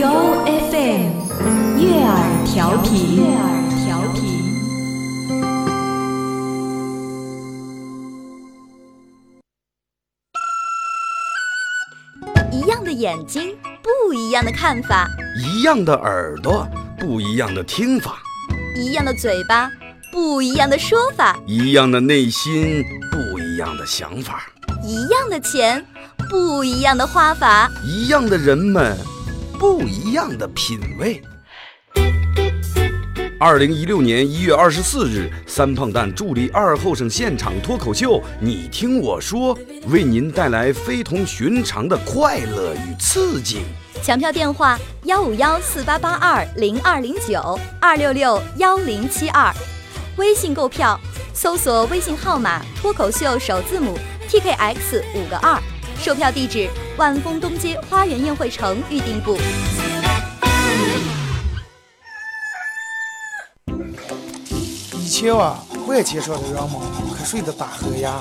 [0.00, 1.12] 由 FM
[1.78, 3.44] 悦耳调频，悦耳
[3.84, 4.22] 调频。
[12.50, 15.04] 一样的眼睛，不一样的看法；
[15.38, 16.66] 一样的耳朵，
[16.98, 18.12] 不一样的听法；
[18.74, 19.70] 一样的嘴巴，
[20.10, 24.36] 不一样的说法；一样的内心，不一样的想法；
[24.82, 25.84] 一样的钱，
[26.30, 28.96] 不一样的花法；一样的人们，
[29.60, 31.20] 不一样的品味。
[33.38, 39.54] 二零一六年一月二十四日，三胖蛋助力二后生现场脱口秀，你听我说，
[39.88, 43.58] 为您带来非同寻常的快乐与刺激。
[44.02, 49.54] 抢票电话：幺五幺四八八二零二零九二六六幺零七二。
[50.16, 50.98] 微信购票，
[51.34, 55.60] 搜索微信号码“脱口秀”首字母 T K X 五个二。
[56.02, 59.36] 售票地址：万丰东街花园宴会城预订部。
[64.98, 66.80] 以前啊，万千上的人们
[67.14, 68.14] 瞌睡的打呵呀，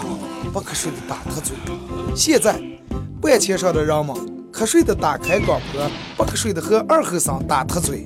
[0.52, 1.56] 不瞌睡的打瞌嘴。
[2.14, 2.62] 现在，
[3.22, 4.14] 万千上的人们
[4.52, 8.06] 瞌睡的打开广播，不瞌睡的和二后生打特嘴。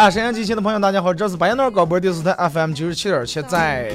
[0.00, 3.92] 啊，沈阳机前的朋友，大家好，这是白彦淖广播电视台 FM 九十七点七，在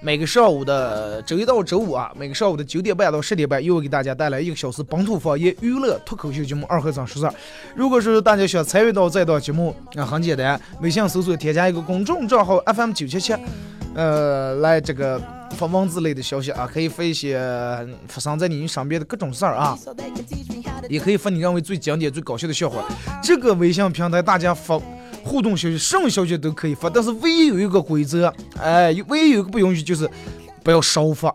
[0.00, 7.26] 每个上午的周一到周五啊，每个上午的九点半到十点半，又给大家带来一个小时本土方言娱乐脱口秀节目《二和尚说事》。
[7.74, 13.34] 如果是大家想参与到这档节目，那、很简单，微信搜索添加一个公众账号 FM 九七七，
[13.96, 15.20] 呃，来这个
[15.56, 17.40] 发文字类的消息啊，可以发一些
[18.06, 19.76] 发生在你身边的各种事儿啊。
[20.88, 22.84] 也可以发你认为最经典、最搞笑的笑话。
[23.20, 24.80] 这个微信平台大家发
[25.30, 30.10] 互动消息、什么消息都可以发，但是唯一有一个规则，哎，唯一有一个不允许就是
[30.64, 31.32] 不要少发。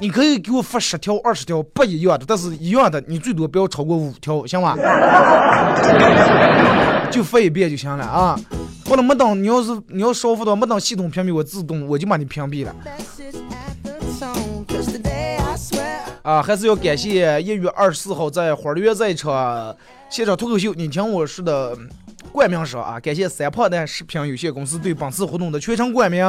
[0.00, 4.76] 你可以给我发十条、二十条不一样的，但是一样的你最多不要超过五条，行吗？
[7.08, 8.36] 就发一遍就行了啊。
[8.84, 12.74] 或者没等你要是你要少发的话，没等系统屏蔽我自动我就把你屏蔽了。
[16.22, 19.32] 啊，还是要感谢一月二十四号在花儿园这一场
[20.12, 21.74] 现场脱口秀，你听我说的
[22.30, 26.22] 冠名商啊，感谢三胖蛋食品有限公司对本次活动的全程冠名，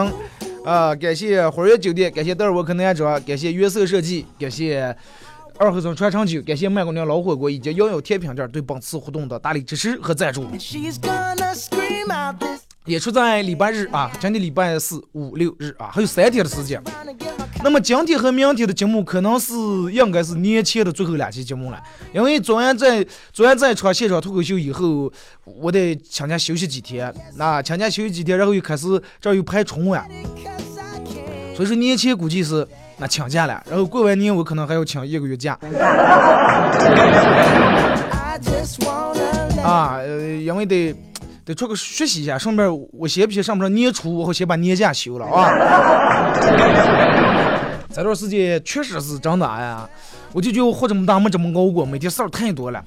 [0.63, 4.95] 啊，感谢花园酒店，感谢德尔沃克男装，感谢约瑟设计，感谢
[5.57, 10.47] 二后生传承酒，感谢麦姑娘老火锅以及幺幺甜品店对本次活动的大力支持和赞助。
[12.85, 16.81] 演出在礼拜日啊，今天礼拜四、五、六日啊，还有三天的时间。
[17.63, 19.53] 那么今天和明天的节目可能是
[19.91, 21.81] 应该是年前的最后两期节目了，
[22.13, 25.12] 因为昨天在昨天在场现场脱口秀以后，
[25.46, 30.06] 我得请假休息几天，那请假休息几天，然后又开始这又拍春晚，
[31.56, 35.57] 所以说年前估计是那请假了，然后过完年我可能还要请一个月假。
[39.63, 40.94] 啊，呃，因为得
[41.45, 45.51] 得出去学习一下，顺便我先不先上不上年初，我先把年假休了啊。
[47.93, 49.87] 这段时间确实是真的，哎呀，
[50.31, 52.84] 我就觉得活这么大没这么熬过，每天事儿太多了，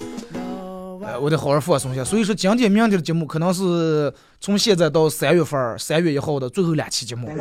[1.07, 2.03] 哎，我得好好放松一下。
[2.03, 7.31] 所以说，今天、明天的节目可能是从现在到三月份、三月一号的最后两期节目，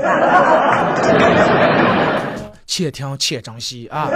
[2.67, 4.09] 且听且珍惜啊！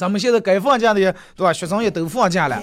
[0.00, 1.52] 咱们现在该放假的也对吧？
[1.52, 2.58] 学生也都放假了，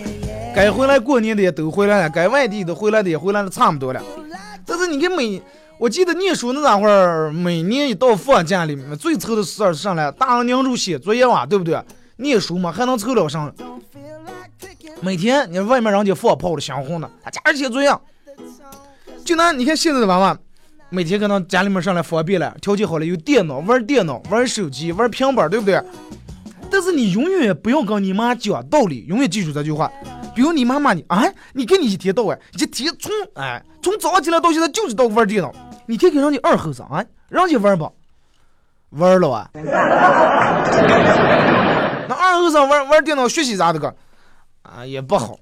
[0.56, 4.02] 该回来过年的也都回来了，该外地的回来的也回来的差不多了。
[4.66, 5.40] 但是你看每，
[5.78, 10.12] 我记得念书那会儿，每年一到放假里面，最愁的事儿是啥来？
[10.14, 11.80] 大人娘住写作业嘛，对不对？
[12.16, 13.54] 念书嘛，还能凑了上。
[15.02, 17.96] 每天你外面人家放炮的香红的，他家里写作业。
[19.24, 20.36] 就拿你看现在的娃娃，
[20.90, 25.80] 每天可能家里面上来方便了，条件好了，有电脑玩电脑、玩手机、玩平板，对不对？
[26.70, 29.92] 但是你永远不要跟你妈讲道理，永远记住这句话。
[30.36, 31.24] 比如你妈骂你啊，
[31.54, 35.52] 你看你一天到晚一天从哎从早上起来到现在就知道玩电脑，
[35.88, 37.90] 你天天让你二后生啊，让你玩吧，
[38.92, 39.50] 玩了啊。
[42.08, 43.96] 那二后生玩玩电脑学习咋的个
[44.62, 45.40] 啊也不好，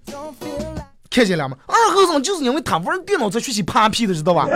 [1.12, 1.58] 看见了吗？
[1.68, 4.48] 二后生就是因为他玩电脑才学习扒皮的，知道吧？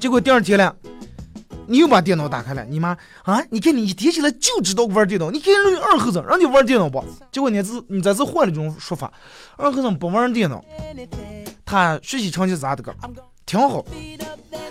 [0.00, 0.74] 结果第二天了，
[1.66, 7.04] 你又把电脑打开了，你妈啊，你看你一天起来就知道玩电脑，你看人二后生让你玩电脑不？
[7.32, 9.12] 结果你这你这次换了一种说法，
[9.56, 10.64] 二后生不玩电脑，
[11.64, 12.94] 他学习成绩咋的个？
[13.46, 13.84] 挺好。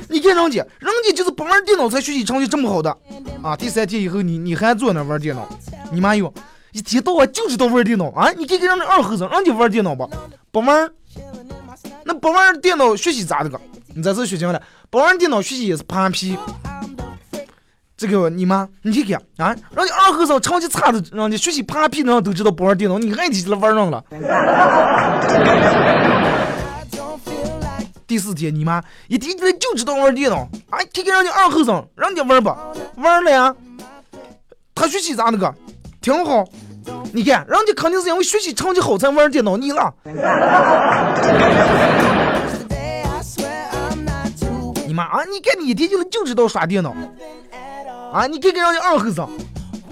[0.09, 2.95] 你看人家，人家就是不玩电脑才学习成绩这么好的
[3.41, 3.55] 啊！
[3.55, 5.47] 第三天以后，你你还坐那玩电脑，
[5.91, 6.33] 你妈哟
[6.71, 8.31] 一天到晚就知道玩电脑啊！
[8.31, 10.07] 你看看人家二后生，让你玩电脑吧，
[10.51, 10.91] 不玩，
[12.03, 13.59] 那不玩电脑学习咋的个？
[13.95, 14.61] 你这次学精了，
[14.93, 16.37] 不玩电脑学习也是扒皮。
[17.97, 24.03] 这个你妈，你看看啊，让你二后生成绩差的，让你学习扒皮，人都知道不玩电脑，你还提起来玩上了。
[28.05, 32.55] 第四天，你妈一天天就知道玩电脑，哎，天天让你二后生，让你玩吧，
[32.97, 33.55] 玩了呀，
[34.75, 35.51] 他学习咋的个？
[36.01, 36.45] 挺好。
[37.11, 39.91] 你看，人家肯定是因为学习成绩好才玩电脑，你了。
[44.93, 46.95] 妈啊，你看你一天就就知道耍电脑，
[48.13, 49.27] 啊，你看看人家二后生。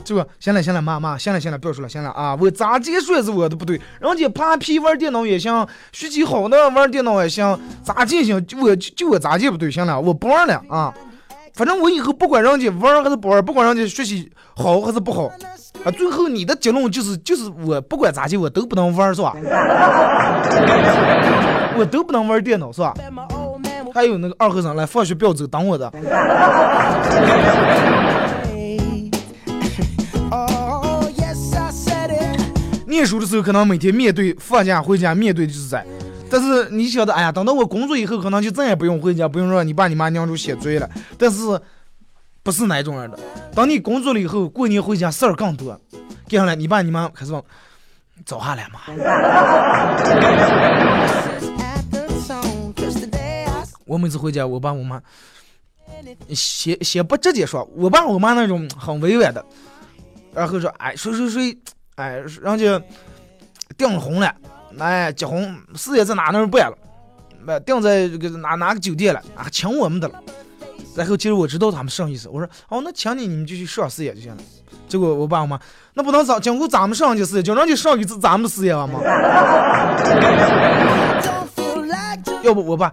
[0.04, 2.36] 这个行了行了，妈妈，行了行了，不要说了，行了啊！
[2.42, 10.92] 我咋接说是我的不对，人家扒皮玩电脑也行，学习好的玩电脑也行，咋进行就我就我咋接不对，行了，我不玩了啊！
[11.54, 15.28] 反正我以后不管人家玩还是不玩，不管人家学习好还是不好
[15.86, 19.36] 啊，最后你的结论就是就是我不管咋接我都不能玩是吧？
[21.78, 22.94] 我都不能玩电脑是吧？
[23.94, 25.92] 还有那个二和尚来放学不要走，等我的。
[32.88, 35.86] 念书的时候，可能每天面对放假回家面对就是在，
[36.30, 40.88] 但是你晓得，哎呀，等到我工作以后，可能就再也不用回家，不用让你爸你妈娘住写作业了。
[41.18, 41.60] 但是
[42.44, 43.18] 不是那种人的，
[43.56, 45.80] 当你工作了以后，过年回家事儿更多，
[46.28, 47.32] 接下来你爸你妈开始，
[48.24, 48.82] 走下来嘛，
[53.92, 55.02] 我每次回家，我爸我妈
[56.34, 59.44] 先先不直接说，我爸我妈那种很委婉的，
[60.34, 61.58] 然后说，哎，谁谁谁，
[61.96, 62.82] 哎，人家
[63.78, 64.34] 订婚了，
[64.80, 66.78] 哎，结婚事业在哪那儿办了，
[67.46, 70.24] 哎，订在这个哪哪个酒店了，啊，请我们的了。
[70.96, 74.42] 然后其实我知道他们什么意思，我说，哦，那请你，你们就去上事业就行了。
[74.88, 75.60] 结果我爸我妈，
[75.96, 79.02] 那不能早经过咱们上去事业，叫人家上一次咱们的事业了吗
[82.42, 82.92] 要不我爸，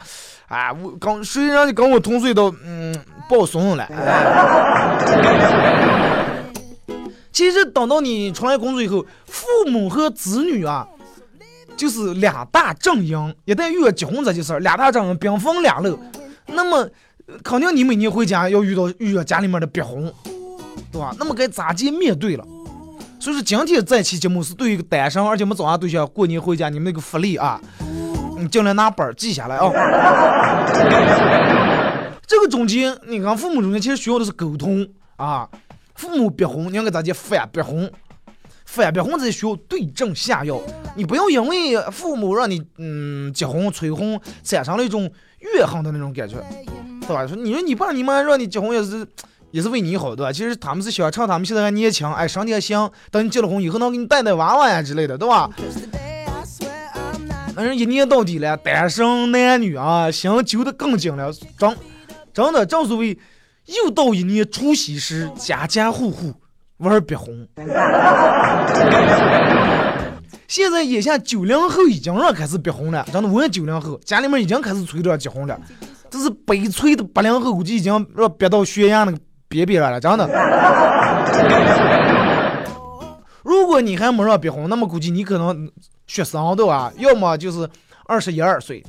[0.48, 2.94] 啊，我刚谁让你跟我同岁都嗯
[3.28, 3.84] 抱孙了。
[3.84, 4.98] 哎
[7.30, 10.88] 其实等到你出来工作以后，父母和子女啊，
[11.76, 13.32] 就是两大阵营。
[13.44, 15.96] 一旦遇到结婚这件事儿，两大阵营兵分两路，
[16.46, 16.78] 那么
[17.26, 20.12] 呃肯定你每年回家要遇到遇到家里面的逼婚，
[20.90, 21.14] 对吧？
[21.18, 22.44] 那么该咋接面对了？
[23.20, 27.60] 所以说今天这期节目是对于一个单身而且没找上对象过年回家你们那个福利啊，
[28.38, 29.70] 你尽量拿本儿记下来啊。
[32.26, 35.48] 这个中间，你看父母中间其实需要的是沟通啊。
[35.94, 37.90] 父母逼婚，你要给咋接反逼婚？
[38.64, 40.60] 反逼婚这需要对症下药。
[40.94, 45.10] 你不要因为父母让你嗯结婚催婚，产生了一种
[45.54, 46.36] 怨恨的那种感觉，
[47.00, 47.26] 对吧？
[47.26, 49.06] 说你说你爸你妈让你结婚也是
[49.50, 50.30] 也是为你好，对吧？
[50.30, 55.48] 其实他们是想趁他们现在还年轻，哎，身体还行，等你结了婚以后能给你带带娃娃呀之类的，对吧？
[57.58, 61.32] 反正一年到底了，单身男女啊，心揪得更紧了。
[61.58, 61.76] 真
[62.32, 63.18] 真的，正所谓
[63.66, 66.32] 又到一年除夕时，家家户户
[66.76, 67.48] 玩逼红。
[70.46, 75.60] 现在眼下九零后已经让开始逼红了，真的，我问九零后，家里面已经开始催着结婚了。
[76.08, 80.28] 这是悲催的八零后，估计已经让逼到悬崖那个边边了，真的。
[83.48, 85.70] 如果你还没让逼婚，那么估计你可能
[86.06, 87.66] 学生的啊，要么就是
[88.04, 88.84] 二十一二岁。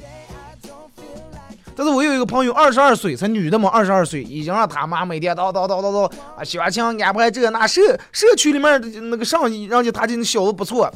[1.77, 10.91] 但是我有一个朋友，二十二岁，才女的嘛，二十二岁，已经让他妈每天叨叨叨叨叨啊，相亲安排这那社社区里面那个上，人家他这小子不错，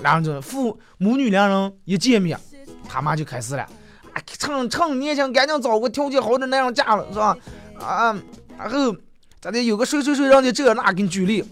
[0.00, 2.40] 然后这父母女两人一见面，
[2.88, 3.64] 他妈就开始了，
[4.14, 7.36] 啊，趁趁年轻赶紧找个条件好的那样嫁了，是吧？
[7.78, 8.16] 啊，
[8.56, 8.96] 然后
[9.42, 11.44] 咱这有个谁谁谁，让你这那给你举例，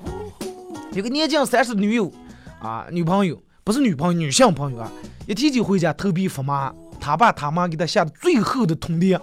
[0.94, 2.12] 有个年近三十的女友
[2.60, 4.88] 啊，女朋友不是女朋友，女性朋友啊，
[5.26, 9.20] 一提起回家头皮发麻，他爸他妈给他下的最后的通牒：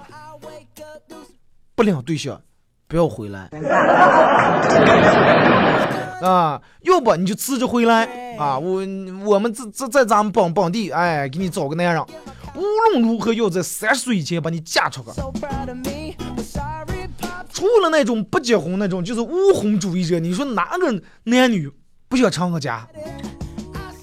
[1.74, 2.42] 不领对象，
[2.90, 3.50] 不要回来。
[6.22, 8.60] 啊，要不你就辞职回来啊！
[8.60, 8.82] 我
[9.26, 12.06] 我们这这在咱们本本地，哎，给你找个男人，
[12.54, 12.62] 无
[12.92, 15.10] 论如何要在三十岁以前把你嫁出去。
[17.54, 21.70] 除了那种不结婚那种，就是无婚主义者，你说哪个男女
[22.08, 22.88] 不想成个家？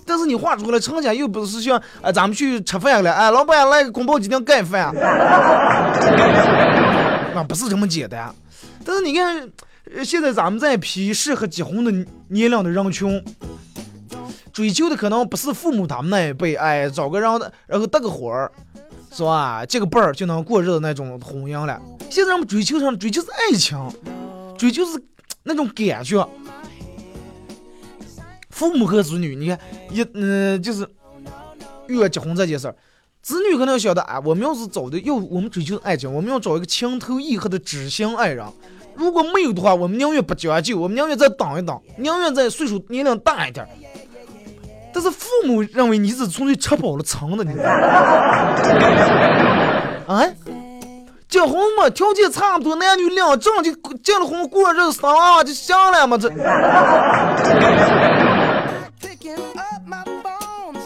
[0.06, 4.86] 但是你话出来，成家又不是像哎，咱们去吃饭了，哎，老板来个宫保鸡丁盖饭，
[7.34, 8.34] 啊，不是这么简单。
[8.84, 9.50] 但是你看，
[10.02, 11.90] 现在咱们这一批适合结婚的
[12.28, 13.22] 年龄的人群，
[14.50, 17.30] 追求的可能不是父母他们那一辈，哎，找个人
[17.66, 18.50] 然后搭个伙儿，
[19.10, 19.64] 是吧？
[19.66, 21.80] 结个伴儿就能过日子那种婚姻了。
[22.10, 23.76] 现在人们追求上追求是爱情，
[24.56, 25.02] 追求是
[25.42, 26.28] 那种感觉。
[28.50, 29.58] 父母和子女，你看
[29.90, 30.86] 一嗯、就是
[31.86, 32.74] 越结婚这件事儿，
[33.22, 38.44] 子女可能要晓得啊，我们要是找的要我们追求爱情，我们要找一个情投意合的知心爱人。
[38.94, 43.68] 如果没有的话，我们宁愿不将就，我们宁愿再等一等，宁愿在岁数年龄大一点儿。
[45.00, 47.70] 但是父母认为你是纯粹吃饱了撑的，你知道吗？
[50.12, 50.26] 啊？
[51.28, 56.28] 结婚嘛，条件差不多，男女两正就结了婚过日子生娃娃就行了嘛，这.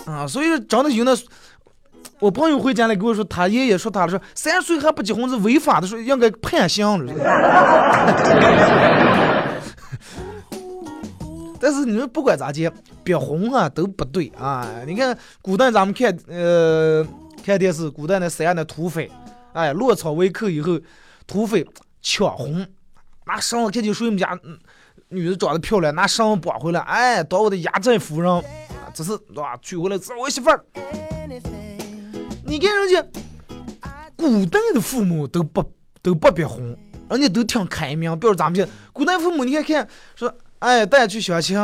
[0.05, 1.17] 啊，所以真的有那，
[2.19, 7.15] 我朋友回家来跟我说，他爷爷说他说三十岁还不结婚是违法的，说应该判刑了。
[11.63, 12.69] 但是你们不管咋接，
[13.05, 14.69] 别婚啊都不对啊！
[14.85, 17.07] 你看古代咱们看呃
[17.45, 19.09] 看电视，古代那三那土匪，
[19.53, 20.77] 哎，落草为寇以后，
[21.25, 21.65] 土匪
[22.01, 22.69] 抢婚，
[23.27, 24.59] 拿绳子看见谁们家嗯
[25.11, 28.43] 女的长得漂亮，拿绳子绑回来，哎，当我的压寨夫人，啊
[28.93, 29.57] 这是对吧？
[29.63, 30.65] 娶回来是我媳妇儿。
[32.45, 33.07] 你看人家
[34.17, 35.63] 古代的父母都不
[36.03, 36.77] 都不别婚，
[37.09, 38.19] 人家都挺开明。
[38.19, 41.59] 比如咱们这古代父母，你看看说，哎，带去相亲，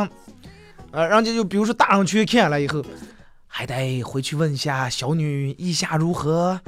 [0.91, 2.83] 呃，人家就比如说大人去看了以后，
[3.47, 6.59] 还得回去问一下小女意下如何。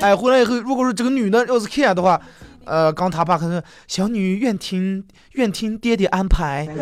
[0.00, 2.20] 哎，回来以后，如果说这个女的要是看的话，
[2.66, 5.02] 呃，刚他爸可能小女愿听
[5.32, 6.68] 愿听爹爹安排。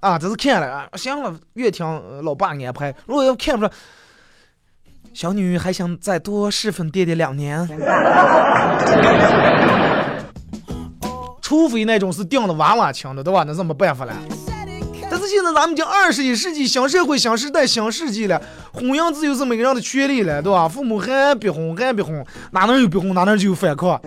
[0.00, 2.92] 啊，这是看了啊，行了，越听呃老爸安排。
[3.06, 3.78] 如果要看不出来，
[5.14, 7.64] 小女还想再多侍奉爹爹两年。
[11.70, 13.44] 除非那种是定的娃娃亲的，对吧？
[13.46, 14.12] 那是没办法了。
[15.08, 20.66] 但是现在咱们已经二十一世纪，新社会、新时代、新世纪了，婚姻自由是每个人的权利了，对吧？
[20.66, 24.00] 父母还逼婚，还逼婚，哪能有逼婚，哪能就有反抗？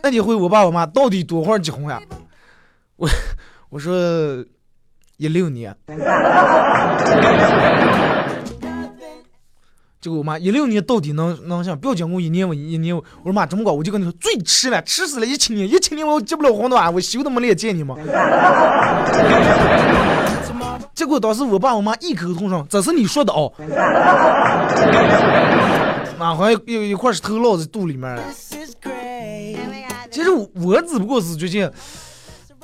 [0.00, 2.00] 那你会我爸我妈到底多会儿结婚呀？
[2.94, 3.08] 我
[3.68, 3.92] 我说
[5.16, 5.74] 一六年，
[10.04, 17.96] 结果我妈一六年到底能能想，不要讲我一年我一年我，我说妈这么高，我就跟你说最迟了，迟死了一七年，一七年我结不了婚的话，我修都没脸见你吗？
[20.94, 23.50] 结果当时我爸我妈异口同声，这是你说的哦。
[26.18, 28.22] 哪好像有一块石头落在肚里面了。
[30.10, 31.66] 其实我我只不过是最近，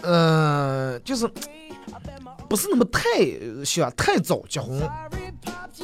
[0.02, 1.26] 呃，就是
[2.50, 3.00] 不是那么太
[3.64, 4.78] 想太早结婚。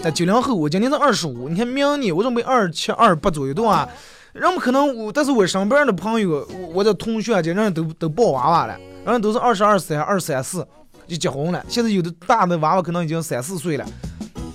[0.02, 3.88] 在九零后，我今年是二十五，你看明年我准备二七二八左右的话，
[4.32, 10.66] 人们可能我，但是我身边的朋友，我我的同学啊，这人都都抱娃娃了，人家都是二十二三、二三四
[11.06, 11.64] 就结婚了。
[11.68, 13.84] 现在有的大的娃娃可能已经三四岁了。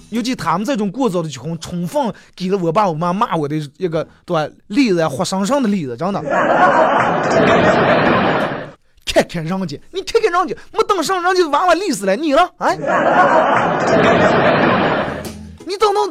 [0.09, 6.21] 尤其他们这种过早的结婚，充分给了我爸我妈骂我的一个对吧例子，活生生的例子，真的。
[9.05, 12.77] 看看人家，你看看人家，没等上人家娃娃累死了，你了，哎，
[15.71, 16.01] 你等到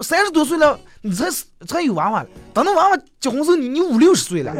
[0.00, 1.26] 三十多岁了，你才
[1.68, 4.50] 才有娃娃了，等到娃娃结婚时候，你你五六十岁了，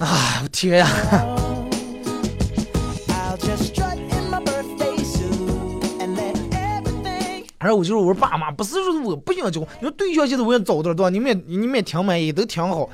[0.00, 0.88] 哎，我天呀
[3.08, 11.10] ！I'll just strut in my birthday suit and let everything 而我就是我说爸妈，不是说我不想结婚，你说对象现在我也找到了，对吧？
[11.10, 12.88] 你们也你们也挺满意，都挺好，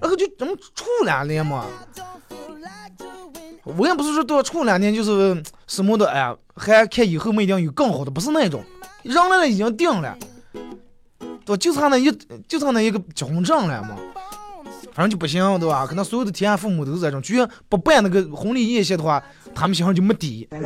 [0.00, 1.64] 然后就咱们处两年嘛。
[3.64, 8.62] 我也不是说多处两年就是什么的，哎呀，还看以后没一定有更好的，不是那种，
[9.02, 10.16] 人来了已经定了，
[11.44, 11.56] 对吧？
[11.56, 12.10] 就差那一
[12.48, 13.96] 就差那一个结婚证了嘛，
[14.92, 15.86] 反正就不行，对吧？
[15.86, 19.22] 可能所有的天下父母都是这种，居然不办那个婚礼宴席的话，
[19.54, 20.48] 他们心上就没底。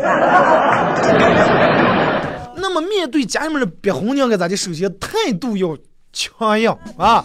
[2.60, 4.56] 那么面对家里面的逼婚，你应该咋的？
[4.56, 5.76] 首先态度要
[6.12, 7.24] 强硬啊！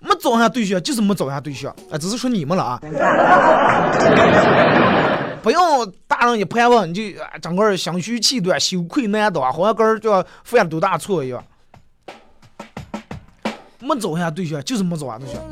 [0.00, 2.80] 没找下对象就是没找下对象，啊，只是说你们了啊。
[5.44, 11.44] 不用大人一盘问你就啊整个儿心虚气短、羞愧难当，好像个人就要犯了多大错一样。
[13.78, 15.42] 没找下对象就是没找下对象，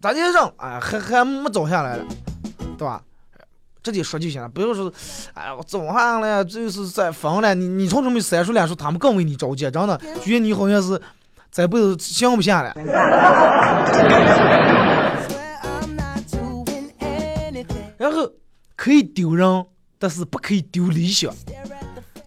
[0.00, 2.04] 咋的让哎还还没找下来了，
[2.76, 3.00] 对吧？
[3.84, 4.92] 直接说就行了，不要说，
[5.34, 7.54] 哎，我找下了，就是再分了。
[7.54, 11.00] 你你从这么三说两说，他们更为你着急，真的觉得你好像是
[11.52, 12.74] 这辈子想不下来。
[17.96, 18.28] 然后
[18.86, 19.66] 可以丢人，
[19.98, 21.34] 但是不可以丢理想。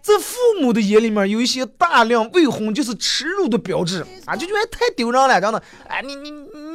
[0.02, 5.62] 在父母的眼里面，有一些大量未婚就是耻辱的标志啊，就觉得太丢人了，真的。
[5.88, 6.30] 哎，你你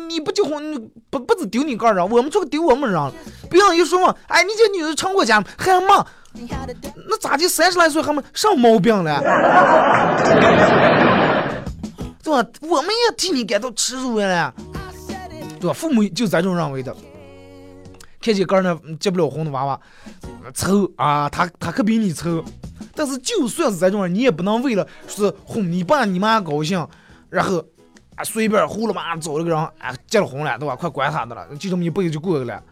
[0.07, 3.13] 你不结婚，不不止丢你个人，我们这个丢我们人了。
[3.47, 6.03] 别人一说嘛，哎，你这女的成过家还嘛？
[7.07, 7.47] 那咋的？
[7.47, 9.21] 三十来岁还没上毛病了？
[12.23, 12.43] 对吧？
[12.61, 14.51] 我们也替你感到耻辱了，
[15.59, 15.73] 对吧？
[15.73, 16.95] 父母就这种认为的。
[18.25, 19.79] 看见个儿呢结不了婚的娃娃，
[20.51, 22.43] 丑啊，他他可比你丑。
[22.95, 26.87] 但是就算是这种人，你也不能为了是哄你爸你妈高兴，
[27.29, 27.63] 然后
[28.15, 30.75] 啊随便胡了嘛找了个人啊结了婚了，对吧？
[30.75, 32.63] 快管他的了，就这么一辈子就过去了。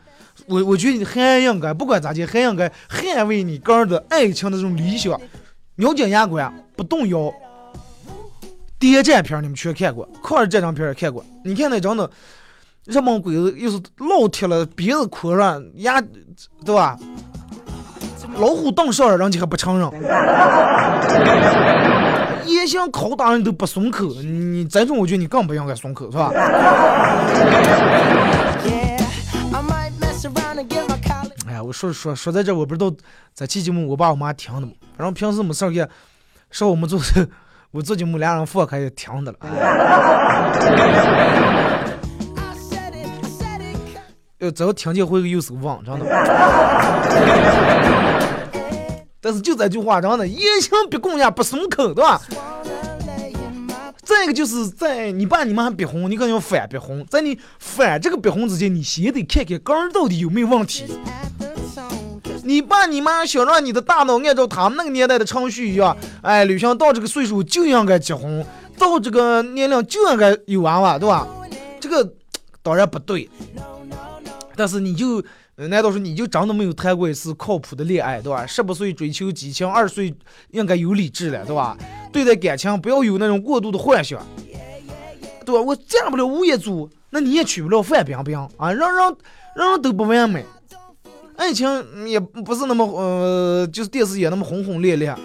[0.48, 5.22] 我我觉得你还应该不管咋地，还应该捍卫你个人的爱情的这种理想，
[5.75, 7.31] 咬紧牙关不动摇。
[8.79, 11.24] 谍战片儿你们全看过，抗日战争片儿也看过。
[11.45, 12.10] 你看那张的
[12.85, 16.01] 日本鬼子又是老铁了，鼻子哭上牙，
[16.65, 16.97] 对吧？
[18.37, 19.89] 老虎当上了，人家还不承认，
[22.45, 26.31] 严刑拷打人都不松口，你这种我觉得你更不应该松口，是吧.
[31.47, 32.91] 哎呀，我说说说在这，我不知道
[33.35, 34.73] 这期节目我爸我妈听的嘛？
[34.97, 35.87] 反正平时没事儿干，
[36.49, 36.99] 说我们做
[37.71, 39.37] 我做节目俩人放开也听的了。
[44.43, 46.06] 呃，只要听见会有手忘，真的。
[49.21, 52.21] 但是就这句话，真的严刑逼供呀，不松口，对吧？
[54.03, 60.84] 再一个就是在你爸你妈逼婚，你可能要反逼婚，在你反这个逼婚之前，你先得看看根儿到底有没有问题。
[62.43, 68.45] 你爸你妈想让你的大脑按照他们那个年代的程序一样，哎，女生到这个岁数就应该结婚，
[68.77, 71.25] 到这个年龄就应该有娃娃，对吧？
[71.79, 72.06] 这个
[72.62, 73.29] 当然不对，
[74.55, 75.23] 但是你就，
[75.55, 78.45] 难道说你就真的没有谈过一次靠谱的恋爱，对吧？
[78.45, 80.13] 十八岁追求激情，二十岁
[80.51, 81.77] 应该有理智了，对吧？
[82.11, 84.19] 对待感情不要有那种过度的幻想，
[85.45, 85.61] 对吧？
[85.61, 88.97] 我嫁不了吴业祖，那你也娶不了范冰冰啊，人人
[89.55, 90.45] 人人都不完美。
[91.35, 95.19] 爱情也不是那么呃，就是电视演那么轰轰烈烈啊，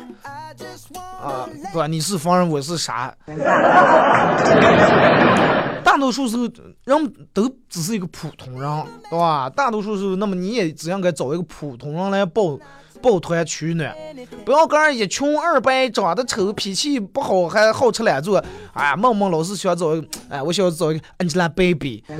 [1.70, 1.86] 对吧？
[1.86, 3.14] 你是房人，我是啥。
[5.88, 6.42] 大多数时候
[6.84, 9.48] 人都只是一个普通人，对吧？
[9.48, 12.58] 大多数时候，那么你也只应该找一个普通人来抱
[13.00, 13.96] 抱团取暖，
[14.44, 18.44] 不要跟人一穷二白，长得丑，脾气不好，还好吃懒做。
[18.74, 22.02] 哎，梦梦老是想找一个，哎，我想找一个 Angelababy。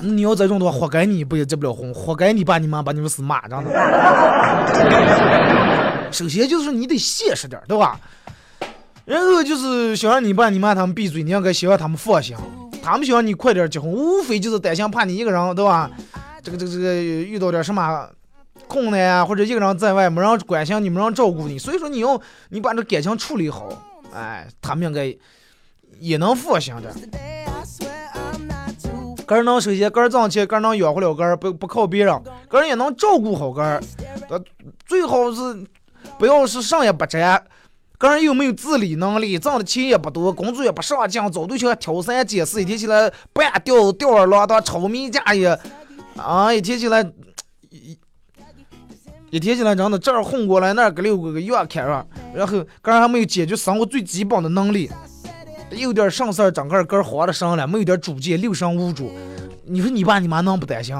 [0.00, 3.70] 你要这种的话，活该你不也结不了婚，活该你爸你妈把你们死骂，真的。
[6.10, 8.00] 首先就是你得现实点，对吧？
[9.04, 12.36] 然后就是想让你爸你妈他们闭嘴，你应该希望他们放心。
[12.82, 15.90] 他们想让你快点结婚，无非就是担心怕你一个人，对吧？
[16.42, 18.08] 这个这个这个遇到点什么
[18.66, 23.68] 困难啊，或者一个人在外没人关心你，没人照顾你，所以说你要你把这感情处理好，
[24.12, 25.14] 哎，他们应该
[26.00, 26.92] 也能放心点。
[29.24, 33.82] 个人能首先个人挣钱，个人能养活了个人，不不靠别人，个人也能照顾好个人。
[34.28, 34.42] 呃，
[34.84, 35.64] 最好是
[36.18, 37.42] 不要是上也不沾，
[38.02, 45.56] 个人又没有自理能力，挣的钱也不多，工作也不上进，找对象挑三拣四，一天起来半吊吊儿郎当，炒米架也，
[46.16, 47.00] 啊，一天起来
[47.70, 47.96] 一
[49.30, 54.90] 一天起来真的这儿混过来，那儿个六个个院看上，然后个人还没有解决生活最基本的能力。
[55.70, 59.12] 有点上事儿，整个根儿活了上了，没有点主见，六神无主。
[59.64, 60.92] 你说你爸你妈能不担心？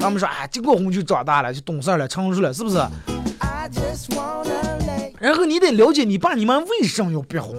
[0.00, 2.78] 他们说啊，结过婚就长大了，就懂事了，成熟了，是不是？
[5.22, 7.56] 然后你得了解你爸你妈为什么要逼婚。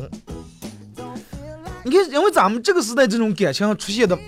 [1.86, 4.20] 你看，因为咱们这个时代这种感情出现的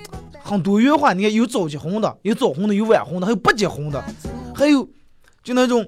[0.42, 4.02] 很多元化，你看有早结婚的，有早婚的，有晚婚的，还有不结婚的，
[4.56, 4.88] 还有
[5.44, 5.86] 就那种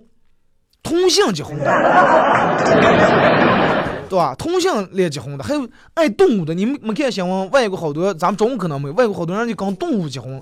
[0.83, 1.63] 同性结婚的，
[4.10, 4.36] 对吧？
[4.38, 6.53] 同性恋结婚的，还有爱动物的。
[6.53, 7.49] 你们没看新闻？
[7.51, 10.41] 外国好多，咱们中国可能没有，外国好多人就跟动物结婚，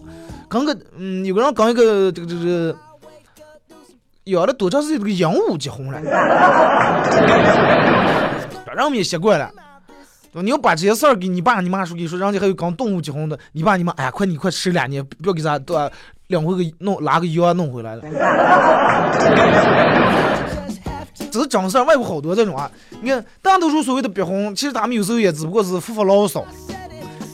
[0.49, 2.75] 跟个嗯，有个人跟一个这个这个这个
[4.25, 6.01] 养了多长时间这个鹦鹉结婚了，
[8.75, 9.51] 让我们也习惯了。
[10.33, 15.77] 你要把这些事儿给你爸你妈说，跟你说，人家还有跟动物结婚的，你爸你妈，哎呀，快你快吃两年，不要给咱多
[16.27, 16.43] 两？
[16.43, 18.01] 回个弄拿个药弄回来了。
[21.31, 22.69] 这是真事儿，外国好多这种啊。
[23.01, 26.43] 你看，大多数所谓的逼婚，其实他们有时候也只不过是发发牢骚。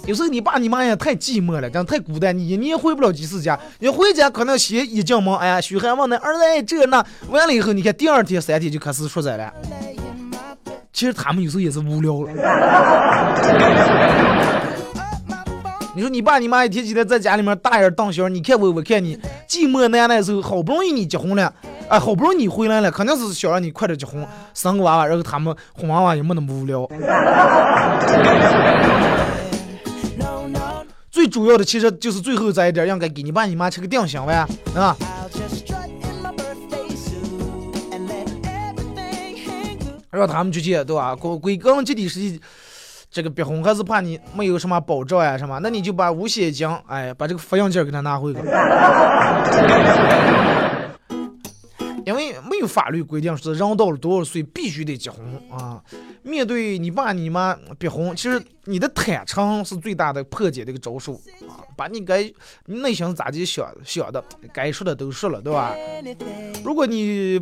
[0.07, 3.57] 有时候你爸你妈也太寂寞了，这样太孤单，你一年回不了几次家。
[3.79, 9.53] 你回家可能先一进门，哎呀，嘘寒问暖，儿子这那，完了以后，你看第二天、三天就开始说这了。
[10.91, 12.31] 其实他们有时候也是无聊了。
[15.93, 19.15] 你说你爸你妈一天起来在家里面大眼瞪小，你看我我看你，
[19.47, 21.53] 寂寞难耐的时候，好不容易你结婚了，
[21.89, 26.87] 哎，好不容易你回来了，肯定是想让你快点结婚，生个娃娃，然后他们哄娃娃也没那么无聊。
[31.21, 34.39] 最主要的其实就是最后这一点，应该给你爸你妈吃个定心丸
[34.73, 34.97] 啊。
[40.09, 41.15] 让他们去借，对吧？
[41.15, 42.39] 归归根结底是
[43.11, 48.39] 这个逼婚，还是怕你没有什么保障呀什么，那你就把五险一金，哎，把这个抚养金给他拿回去。
[52.03, 55.79] 因为没有法律规定是人到了多少岁必须得结婚啊。
[56.23, 61.65] 面对你爸你妈逼婚，其实你的坦诚是最大的破解的一个招数啊。
[61.75, 62.23] 把你该
[62.65, 65.75] 你内心咋地想想的，该说的都说了，对吧？
[66.63, 67.39] 如果你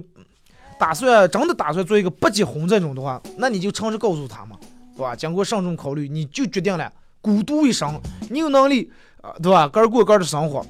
[0.79, 4.57] 打算真的打算做一个不结婚这种的话，那你就诚实告诉他们，
[4.95, 5.15] 对吧？
[5.15, 8.89] 经过慎重考虑，你就决定了孤独一生，你有能力
[9.21, 9.67] 啊，对吧？
[9.67, 10.65] 个儿过个儿的生活。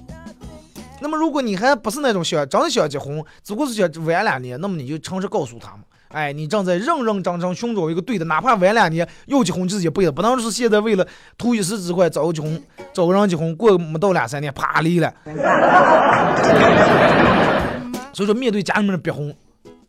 [1.01, 15.13] 那么如果你还不是那种想真的想结婚，只不过是想晚两年，那么你就诚实告诉他们，哎，你正在认认真真寻找一个对的，哪怕晚两年要结婚就是一辈子，不能是现在为了图一时之快早结婚，找个人结婚，过没到两三年啪离了。
[18.11, 19.33] 所以说，面对家里面的逼婚，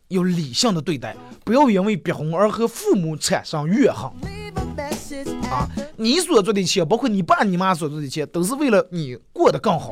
[0.09, 4.11] 要理性的对待，不要因为逼婚而和父母产生怨恨
[5.49, 5.67] 啊！
[5.97, 9.91] 你所做的一切，包括你爸你妈所做的一切，都是为了你过得更好。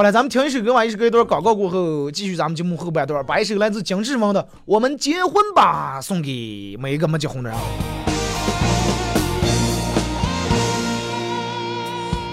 [0.00, 7.58] 好了，咱们听一首歌吧，一首歌一段广告过后，继续咱们节目后半段，把一首来自金志文的《我们结婚吧》送给每一个没结婚的人。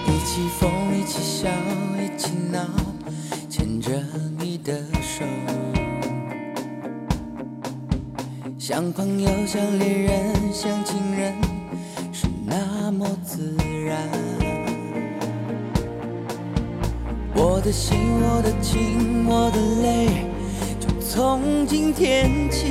[0.06, 1.50] 一起疯，一起笑，
[1.98, 2.60] 一起闹，
[3.50, 3.90] 牵着
[4.38, 5.26] 你的手，
[8.58, 11.34] 像朋友，像恋人，像情人，
[12.14, 13.54] 是那么自
[13.84, 14.27] 然。
[17.40, 20.26] 我的心，我的情，我的泪，
[20.80, 22.66] 就从今天起。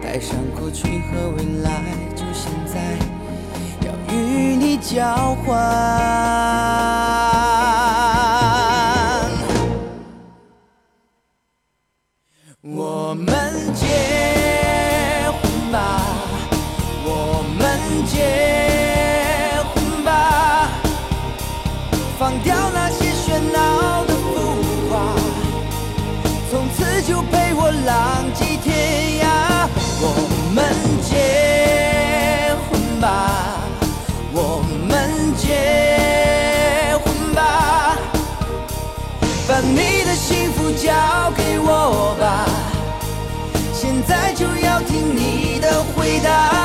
[0.00, 1.82] 带上过去和未来，
[2.14, 2.96] 就现在，
[3.84, 6.95] 要与你交换。
[46.20, 46.55] 的回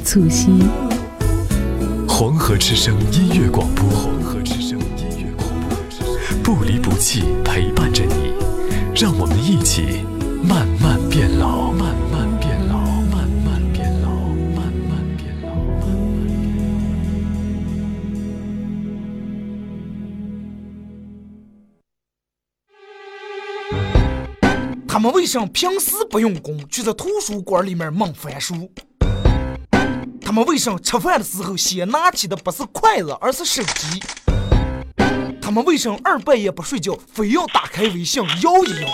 [0.00, 0.62] 促膝。
[2.08, 5.76] 黄河之声音乐广播，黄河之声音乐广播，
[6.42, 8.32] 不离不弃陪伴着你，
[8.94, 10.04] 让我们一起
[10.42, 12.78] 慢慢变老，慢慢变老，
[13.10, 14.08] 慢慢变老，
[14.48, 16.22] 慢慢变老，慢慢变
[23.82, 24.86] 老。
[24.86, 28.70] 他们为什么平时不用功，却在图书馆里面猛翻书？
[30.26, 34.02] 他们为什么吃饭的时候先拿起的不是筷子，而是手机？
[35.40, 38.88] 他们为什么二半夜不睡觉，非要打开微信摇一摇？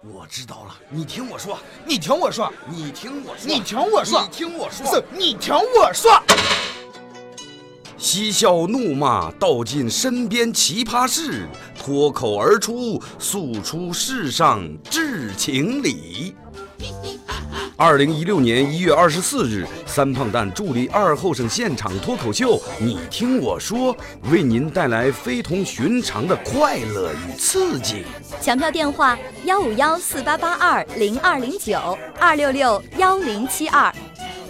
[0.00, 6.22] 我知道了，你听我说，你听我说，你听我说，你听我说，你听我说，是，你听我说。
[7.98, 11.46] 嬉笑怒骂，道尽身边奇葩事，
[11.78, 16.34] 脱口而出，诉出世上至情理。
[17.78, 23.94] 二零一六年一月二十四日，三胖蛋助力二后生现场脱口秀，你听我说，
[24.30, 28.06] 为您带来非同寻常的快乐与刺激。
[28.40, 33.94] 抢票电话：幺五幺四八八二零二零九二六六幺零七二。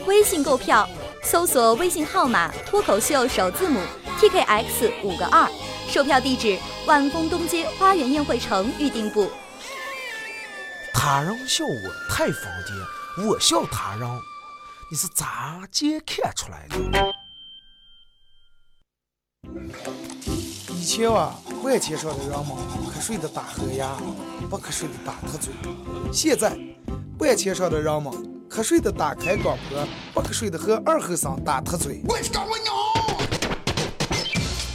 [0.07, 0.89] 微信购票，
[1.25, 3.81] 搜索微信号码“脱口秀”首字母
[4.21, 5.49] TKX 五个二。
[5.89, 9.29] 售票地址：万丰东街花园宴会城预订部。
[10.95, 12.73] 他人笑我太疯癫，
[13.19, 14.07] 我笑他人，
[14.91, 16.77] 你是咋见看出来的？
[20.75, 22.49] 以前啊，万千上的人们
[22.95, 23.97] 瞌睡的打呵牙，
[24.51, 25.55] 不瞌睡的打特嘴。
[26.13, 26.59] 现在，
[27.19, 28.13] 万千上的人们
[28.51, 32.03] 瞌睡的打开广播，不瞌睡的和二后生打特嘴。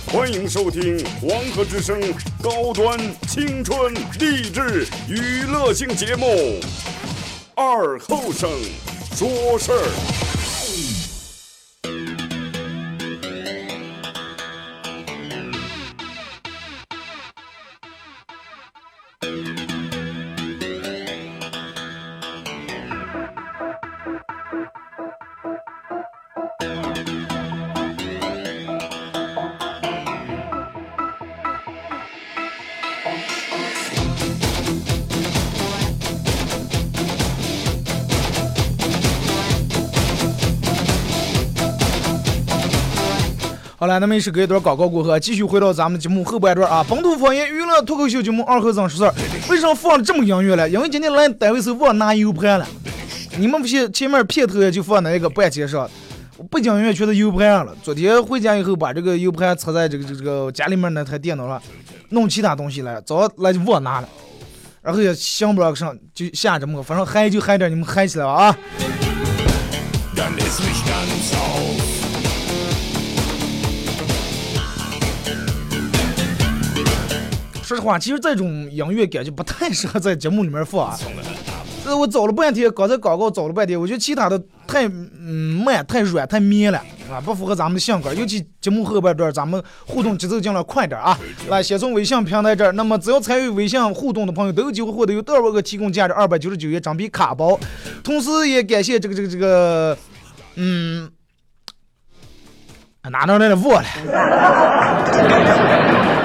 [0.08, 2.02] 欢迎收听黄河之声
[2.42, 6.26] 高端青春励志娱乐性节目
[7.64, 8.50] 《二后生
[9.16, 9.78] 说事儿》。
[43.92, 46.86] 了，那么一首歌一段广告过后，继续回到咱们的节目后半段啊。
[46.88, 49.14] 本土方言娱乐脱口秀节目二后生说事儿，
[49.50, 50.70] 为啥放了这么音乐了？
[50.70, 52.66] 因为今天来单位时候忘拿 U 盘了。
[53.38, 55.90] 你们不是前面片头也就放在那个半截上，
[56.50, 57.76] 背景音乐全是 U 盘上了。
[57.84, 61.62] 昨天回家以后，把这个 U 盘插在这个这个家里面那台电脑上，
[62.10, 64.10] 弄其他东西来，早来就忘拿了，
[64.82, 68.58] 然后也想不了上，就下这么个，反正嗨就嗨点，你们嗨起来吧啊！
[77.72, 81.00] 说实话，其实这种音乐感觉不太适合在节目里面放啊。
[81.86, 86.78] 这 我找了半天，刚才广告找了半天，我觉得其他的太嗯慢、太软、太绵了
[87.10, 88.14] 啊，不符合咱们的性格。
[88.14, 91.18] 尤其节目后半段，咱们互动节奏尽量快点啊！
[91.48, 97.58] 来，先从微信平台这儿，那么只要参与微信互动的朋友，都有机会获得由德尔沃克提供价值二百九十九元整皮卡包。
[98.04, 99.98] 同时也感谢这个这个这个，
[100.56, 101.10] 嗯，
[103.04, 103.88] 哪能来了忘了？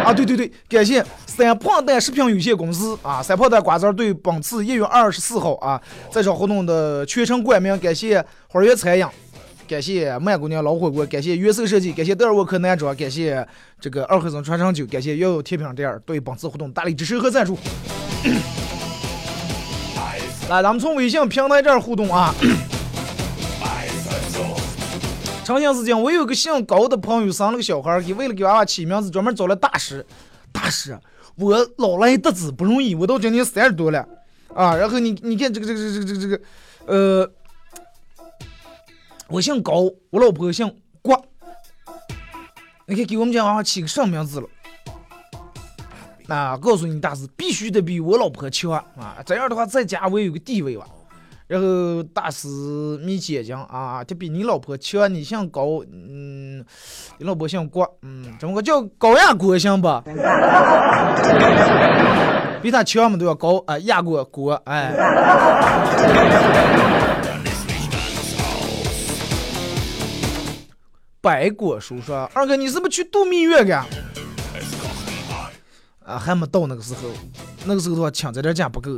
[0.07, 1.05] 啊，对对对，感谢
[1.37, 5.79] 三胖蛋食品有限公司啊，三胖蛋瓜子对本次一月二十四号啊
[6.11, 9.07] 这场活动的全程冠名，感谢花园餐饮，
[9.69, 13.47] 感谢曼姑娘老火锅，感谢约瑟设计，感谢德尔沃克男装，感谢
[13.79, 17.59] 这个二合生传承酒，感谢悠悠甜品店对本次活动大力支持和赞助。
[20.49, 22.35] 来，咱们从微信平台这儿互动啊。
[25.45, 30.07] 长相是这样，我有个姓高的朋友生了个小孩，给为了给娃娃起名字，专门找了大师。
[30.53, 30.97] 大师，
[31.37, 34.07] 我老来得子不容易，我到今年三十多了
[34.55, 34.77] 啊。
[34.77, 36.41] 然后你你看这个这个这个这个这个，
[36.87, 37.31] 呃，
[39.29, 41.25] 我姓高，我老婆姓郭。
[42.87, 44.49] 你看给我们家娃娃起个什么名字了？
[46.35, 50.87] 啊，告诉你大师，必须得比我老婆强啊，这样的话在家我也有个地位吧。
[51.47, 52.49] 然后大师
[53.05, 56.65] 眯起眼睛啊，就比你老婆强，你姓高，嗯，
[57.19, 60.03] 你老婆姓郭，嗯，怎么个叫高压锅行吧？
[62.63, 64.93] 比他强嘛都要高啊，亚郭郭，哎。
[71.21, 73.73] 白果叔说：“二哥，你是不是去度蜜月去？
[76.05, 77.01] 啊，还没到那个时候。
[77.65, 78.93] 那个时候的话，抢这点假不够。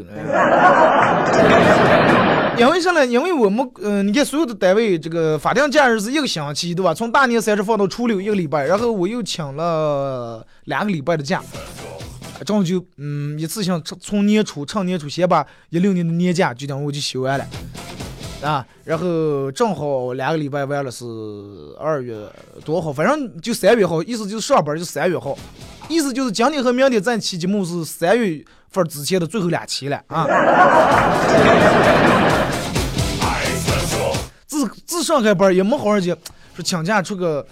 [2.60, 3.06] 因为啥呢？
[3.06, 6.92] 因为我们，嗯，你看所有的单位，这个法定假日是一个星期，对吧？
[6.92, 11.42] 从大年三十放到初六一个礼拜，然后我又请了两个礼拜的假，
[12.44, 17.46] 这样就，嗯，一次性从年初趁年初先把一六年的年假就等我就休完了，
[18.42, 21.04] 啊，然后正好两个礼拜完了是
[21.78, 22.16] 二月
[22.64, 25.36] 多号，反正就三月号，意思就是上班就三月号，
[25.88, 30.26] 意思就是今天和明天咱期节目是三月份之前的最后两期了啊。
[34.46, 36.16] 自自上开班也没好好讲，
[36.54, 37.44] 说请假出个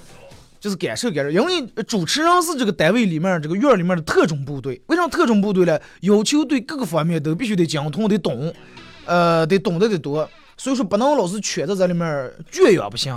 [0.61, 4.81] 就是感受感受，因为主持人是这个单位里面这个院里面的特种部队。
[4.87, 5.79] 为什么特种部队呢？
[6.03, 8.53] 要求对各个方面都必须得精通得懂，
[9.05, 10.29] 呃，得懂得得多，
[10.67, 13.15] 所以说不能老是圈在这里面圈养不行，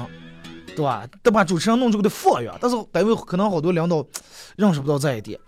[0.76, 1.04] 对吧？
[1.24, 2.56] 得把主持人弄出个的放养。
[2.62, 4.06] 但是单位可能好多领导
[4.56, 5.40] 认识不到这一点。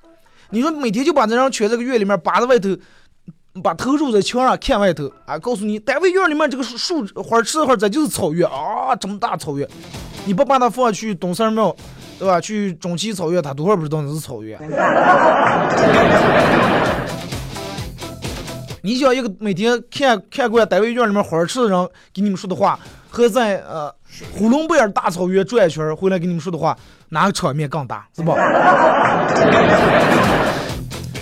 [0.49, 2.75] 你说每天就把这人圈这个院里面扒在外头。
[3.61, 5.37] 把头入在墙上看外头啊！
[5.37, 8.95] 告诉你，单位院里面这个树树花池花，这就是草原啊！
[8.95, 9.67] 这么大草原，
[10.25, 11.75] 你不把它放去东三庙，
[12.17, 12.39] 对吧？
[12.39, 14.57] 去中旗草原，他多少不知道那是草原。
[18.83, 22.79] 你想一个每天看看惯单位院里面花吃的人给你们说的话，
[23.11, 23.93] 和在呃
[24.33, 26.75] 呼伦贝尔大草原转一圈回来给你们说的话，
[27.09, 28.07] 哪个场面更大？
[28.15, 28.35] 是不？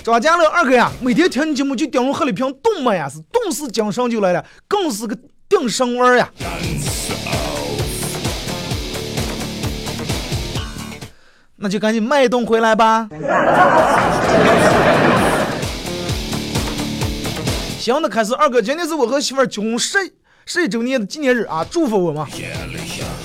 [0.02, 5.14] 张家乐二哥呀，每天听你节目就顶着喝了一瓶冻么呀，是冻死精神就来了，更是个
[5.46, 6.30] 定神丸呀。
[11.56, 13.06] 那就赶紧卖冻回来吧。
[17.80, 19.98] 行，那开始，二哥，今天是我和媳妇儿结婚十
[20.44, 22.28] 十一周年的纪念日啊，祝福我嘛。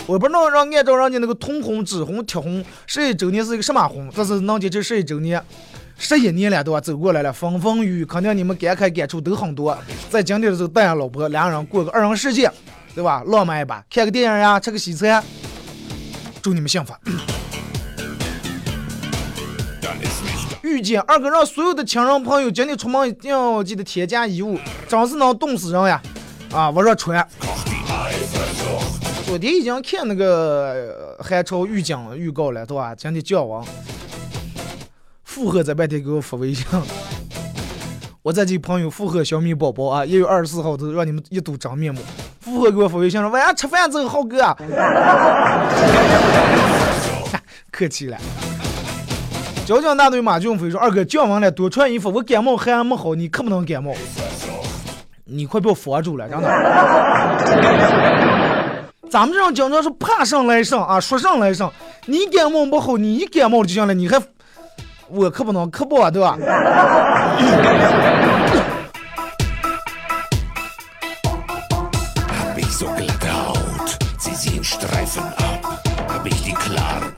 [0.07, 4.09] 我不能让按照人家那个通红、紫红、铁红，十一周年是一个什么红？
[4.15, 5.43] 这是能坚持十一周年。
[5.97, 6.79] 十一年了，对吧？
[6.79, 9.77] 走过来了，风风雨雨，肯定你们感慨感触都很多。
[10.09, 12.49] 在今天的时候，带上老婆，两个人过个二人世界，
[12.93, 13.23] 对吧？
[13.27, 15.21] 浪漫一把，看个电影呀，吃个西餐，
[16.41, 16.93] 祝你们幸福。
[20.65, 26.01] 遇见二哥，让所有的亲人朋友今天出门一定要记得添加衣物，真是能冻死人呀！
[26.51, 27.23] 啊，我说穿。
[29.27, 32.95] 昨天已经看那个寒潮预警预告了，对吧？
[32.95, 33.63] 今天降温。
[35.23, 36.65] 附和在半天给我发微信，
[38.23, 42.01] 我这几朋友附和小米宝宝啊，一月二十四号都让你们一睹真面目。
[42.39, 44.37] 附和给我发微信说：“晚上吃饭走，浩哥。”
[47.69, 48.17] 客气了。
[49.65, 53.91] 交警大队马俊飞说：“二哥降温了，多穿衣服，我感冒还没好，你可不能感冒。
[55.23, 56.47] 你快被我防住了，真的。
[59.09, 61.73] 咱们这种经常是怕上来上啊，说上来上。
[62.05, 64.21] 你感冒不好，你一感冒了就行了，你还。”
[65.09, 66.37] 我可不能可不啊对吧？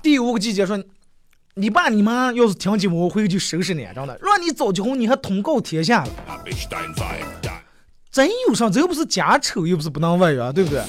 [0.01, 0.77] 第五个季节说，
[1.59, 4.15] 你爸你妈要是听节目，我回去就收拾你，真的。
[4.21, 6.09] 让你早结婚，你还通告天下了。
[8.11, 8.69] 真有啥？
[8.69, 10.83] 这又不是家丑，又不是不能外扬，对不对？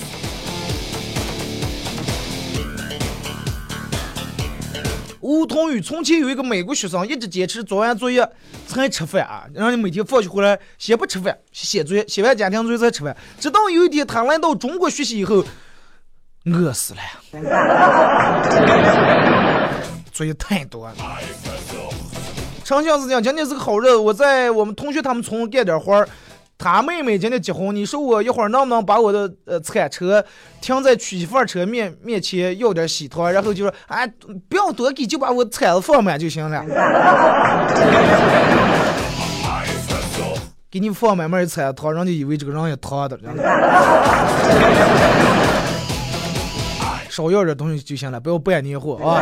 [5.21, 8.29] 梧桐雨，从前有一个美国学生，一直坚持做完作业
[8.67, 9.47] 才吃饭啊。
[9.55, 13.17] 然后每天放学回来，先不吃饭，写作业，写完家庭作业再吃饭。
[13.41, 15.43] 直到有一天，他来到中国学习以后，
[16.45, 17.01] 饿死了。
[20.19, 20.95] 所以太多了。
[22.65, 26.09] 长相是这样，今天是个好日子，我在我们同学他们村干点活儿。
[26.59, 30.25] 他妹妹今天结婚，你说我一会儿能不能把我的呃铲车
[30.61, 34.05] 停在娶媳妇车面面前要点喜糖，然后就说哎
[34.49, 36.65] 不要多给，就把我铲子放满就行了。
[40.69, 43.17] 给你放满满一铲糖，人家以为这个人也糖的。
[47.19, 49.19] 少要点东西就行了，不要办年货啊。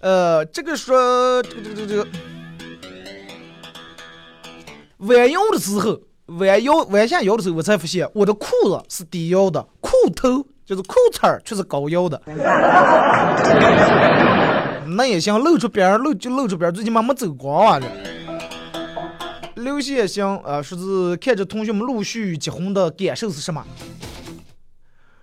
[0.00, 2.04] 呃，这个说这个这个这个
[4.98, 12.20] 弯腰的时候，弯腰弯下腰的时候，我才发现我的裤子是低腰的，裤头就是裤衩儿却是高腰的。
[14.96, 17.78] 那也行，露出边儿露就露出边儿，最起码没走光啊。
[17.80, 17.86] 这
[19.64, 23.64] 刘先生啊，说是看着同学们陆续结婚的感受是什么？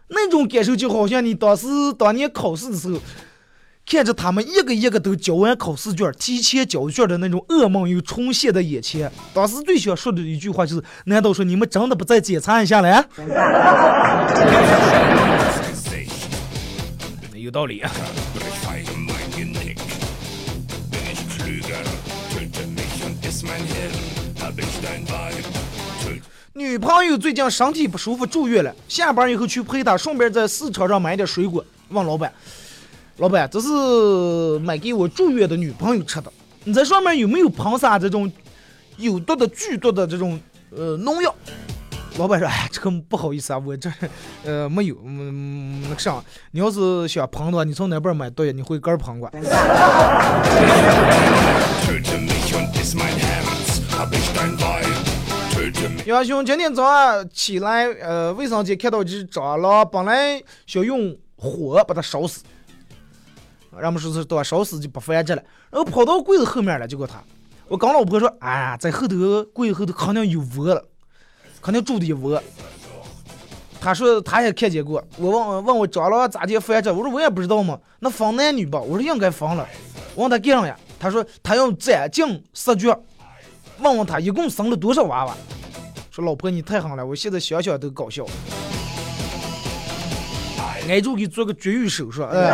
[0.10, 1.68] 那种感受就好像你当时
[1.98, 3.00] 当年考试的时候。
[3.84, 9.12] 看着他们一个一个都交完考试卷，提前交卷的那种噩梦又重现在眼前。
[9.34, 13.04] 当时最想说的一句话就是：难道说你们真的不再检查一下了？
[17.34, 17.92] 有道理啊。
[26.54, 31.64] 女朋友最近身体不舒服住院了，下班以后去陪她，顺便在市场上买点水果。
[31.90, 32.32] 问老板
[33.18, 36.32] ：“老板，这是买给我住院的女朋友吃的，
[36.66, 38.32] 你在上面有没有喷洒这种
[38.98, 40.40] 有毒的、剧毒的这种
[40.72, 41.34] 呃农药？”
[42.18, 43.90] 老板说：“哎，这个不好意思啊，我这
[44.44, 46.22] 呃没有，嗯，那个啥，
[46.52, 48.52] 你要是想喷的话，你从哪边买毒药？
[48.52, 49.32] 你会根儿喷过。
[56.06, 62.44] ”杨兄今天早上起来，呃，卫生间看到只蟑螂，本来想用火把它烧死，
[63.78, 67.24] 人们说是对烧死就不繁殖了，然后跑到柜子后面了，结果他，
[67.68, 70.84] 我跟老婆说，哎，在后头柜后头肯定有窝了，
[71.62, 72.42] 肯定住的一窝。
[73.80, 79.68] 他说他也看见过，我问问我蟑螂咋地繁殖，我说我也不知道嘛，那分男女吧，我说应该分了，
[80.14, 80.78] 我问他干啥呀？
[81.00, 82.96] 他说他要斩尽杀绝，
[83.80, 85.36] 问问他一共生了多少娃娃。
[86.12, 88.26] 说老婆你太狠了，我现在想想都搞笑。
[90.90, 92.52] 挨住给做个绝育手术，哎。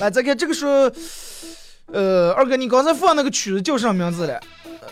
[0.00, 0.66] 来， 再看这个是，
[1.92, 4.40] 呃，二哥，你刚才放那个曲子叫什么名字了？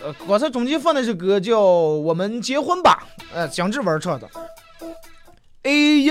[0.01, 4.29] 呃，刚才中间放那首歌叫《我们结婚吧》，呃，姜志文唱的。
[5.63, 6.03] A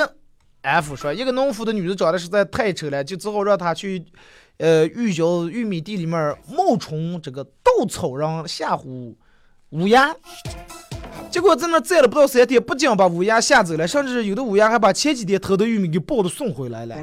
[0.64, 4.02] F 说，一个农夫的女子长得实在太丑了，就只好让她去，
[4.56, 9.14] 呃，玉郊玉米地里面冒充这个稻草人吓唬
[9.70, 10.16] 乌鸦。
[11.30, 16.96] 结果在那站了不到三天，不仅把乌鸦吓走了，甚至有的乌鸦还把前几天偷的玉米给抱着送回来了。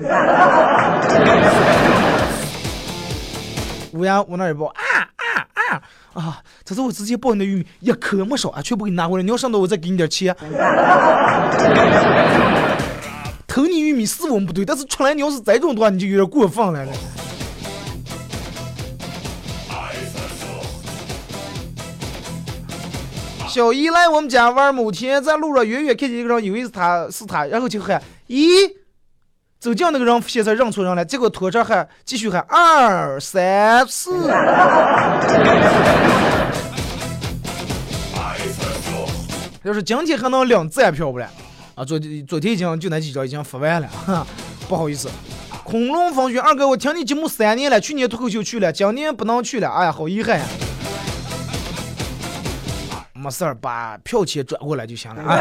[3.91, 4.74] 乌鸦往那一抱，啊
[5.16, 5.84] 啊啊
[6.14, 6.41] 啊！
[6.66, 9.24] 这是我之前抱你的玉米，一颗没少啊，全部给你拿回来。
[9.24, 10.36] 你要上头，我再给你点钱。
[13.52, 16.88] 偷你玉米是我们不对，但是出来你要是这种的话，你就有点过分了。
[23.49, 28.72] 小姨来我们家玩，某天在路上远远看见一个人，以为是他是他，然后就喊：“咦！”
[29.60, 34.30] 走近那个人现在认错人了，结果拖着喊，继续喊：“二三四。”
[39.64, 41.28] 要是今天还能领站票不了？
[41.76, 44.28] 啊，昨天昨天已经就那几张已经发完了，哈，
[44.67, 45.09] 不好意思。
[45.63, 50.45] 恐龙风雪二哥，我听你节目三年了，去年脱口秀去了，今年不能去了，哎呀，好遗憾呀。
[53.13, 55.38] 没事儿，把票钱转过来就行了啊。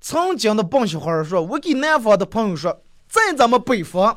[0.00, 4.16] 曾经的棒小孩说：“我给南方的朋友说，在咱们北方，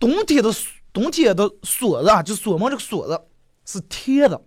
[0.00, 0.50] 冬天的
[0.92, 3.20] 冬天的锁子啊，就锁门这个锁子
[3.64, 4.40] 是铁的。”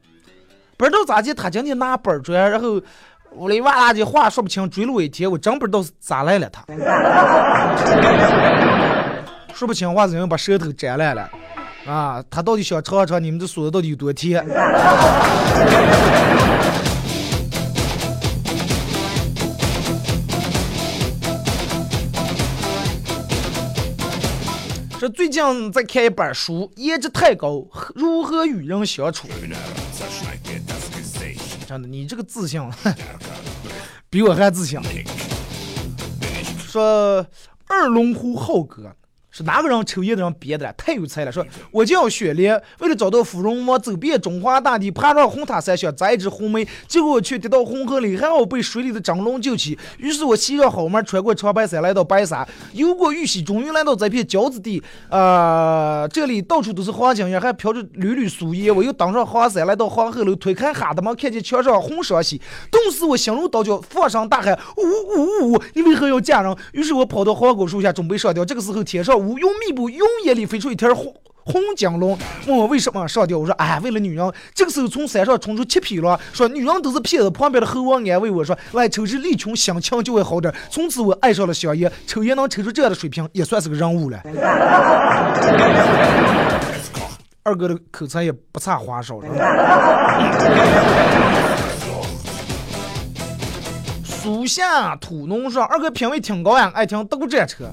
[0.81, 2.81] 不知道咋的，他今天拿板砖，然后
[3.29, 6.63] 我里哇啦的话说不清，追了我一天，我真不知道是咋来了他。
[9.53, 11.29] 说不清话，人把舌头摘烂了
[11.85, 12.23] 啊！
[12.31, 14.43] 他到底想尝尝你们的锁子到底有多甜？
[25.01, 29.27] 这最近在看一本书，颜值太高，如何与人相处？
[31.67, 32.61] 真的，你这个自信，
[34.11, 34.79] 比我还自信。
[36.59, 37.25] 说
[37.65, 38.95] 二龙湖浩哥。
[39.31, 40.73] 是哪个人抽烟的人编的了？
[40.77, 41.31] 太有才了！
[41.31, 49.79] 说我叫雪莲，为了找到芙蓉王走遍中华大地，爬上红塔山想摘一枝红梅，结果我却跌到红河里，还好被水里的张龙救起。
[49.97, 54.83] 于是我骑上好马，穿过长白山，来到白沙，游过玉溪，终于来到这片饺子地。
[55.07, 58.75] 啊，这里到处都是黄金叶，还飘着缕缕素烟。
[58.75, 65.63] 我又登上黄山，来到黄鹤楼，推开哈的门，看见墙上红双喜，顿时我心如刀绞，放声大喊：呜呜呜！
[65.73, 66.53] 你为何要嫁人？
[66.73, 68.43] 于是我跑到黄果树下，准备上吊。
[68.43, 69.20] 这个时候，天上。
[69.21, 71.13] 无用密布，用眼里飞出一条红
[71.43, 72.17] 红金龙，
[72.47, 73.37] 问我为什么上吊？
[73.37, 74.33] 我说哎，为了女人。
[74.53, 77.29] 这个时候从山上冲出七匹狼，说女人都是骗子。
[77.31, 80.53] 旁边的猴王安慰我说，来抽支利群，心情就会好点。
[80.69, 84.21] 从此我爱上了香烟，抽烟能抽出这样的水平，也算是个人物了。
[87.43, 89.19] 二哥的口才也不差花哨。
[94.03, 97.65] 属下土农说，二哥品味挺高呀，爱听德国战车。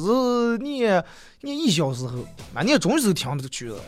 [0.00, 1.04] 这是念
[1.42, 2.18] 念一小时后，
[2.52, 3.78] 啊，念终于是听这个曲子。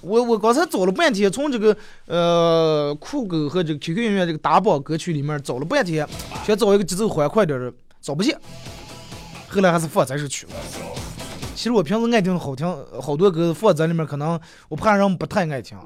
[0.00, 6.08] 我我刚才找了半天，从这个呃酷狗和这个 QQ 音乐这个打榜歌曲里面找了半天，
[6.46, 8.38] 想找一个节奏欢快点的，找不见。
[9.48, 10.52] 后来还是放这首曲子。
[11.54, 12.66] 其实我平时爱听好听
[13.02, 14.40] 好多歌放在里面，可能
[14.70, 15.76] 我怕人不太爱听。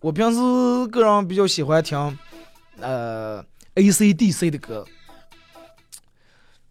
[0.00, 2.18] 我平时个人比较喜欢听，
[2.80, 4.86] 呃，AC/DC 的歌。